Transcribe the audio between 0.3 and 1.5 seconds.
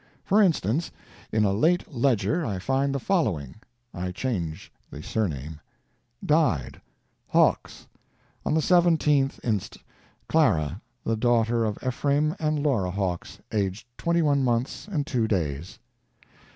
instance, in